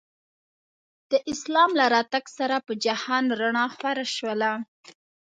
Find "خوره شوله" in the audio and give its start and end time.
3.75-4.51